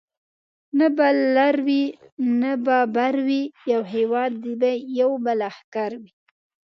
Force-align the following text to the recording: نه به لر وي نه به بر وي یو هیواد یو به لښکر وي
نه 0.77 0.87
به 0.97 1.07
لر 1.35 1.55
وي 1.67 1.83
نه 2.41 2.51
به 2.65 2.77
بر 2.95 3.15
وي 3.27 3.41
یو 3.71 3.81
هیواد 3.93 4.33
یو 4.99 5.11
به 5.23 5.33
لښکر 5.41 5.91
وي 6.01 6.11